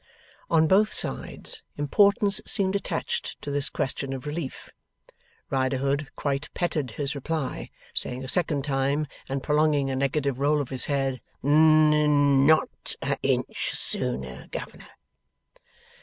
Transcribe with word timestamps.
On 0.49 0.65
both 0.65 0.91
sides, 0.91 1.61
importance 1.77 2.41
seemed 2.47 2.75
attached 2.75 3.39
to 3.43 3.51
this 3.51 3.69
question 3.69 4.13
of 4.13 4.25
relief. 4.25 4.71
Riderhood 5.51 6.09
quite 6.15 6.49
petted 6.55 6.89
his 6.97 7.13
reply; 7.13 7.69
saying 7.93 8.23
a 8.23 8.27
second 8.27 8.65
time, 8.65 9.05
and 9.29 9.43
prolonging 9.43 9.91
a 9.91 9.95
negative 9.95 10.39
roll 10.39 10.59
of 10.59 10.69
his 10.69 10.85
head, 10.85 11.21
'n 11.45 11.93
n 11.93 12.45
not 12.47 12.95
a 13.03 13.15
inch 13.21 13.75
sooner, 13.75 14.47
governor. 14.49 14.87